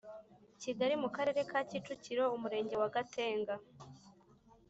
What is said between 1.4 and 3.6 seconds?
ka Kicukiro Umurenge wa Gatenga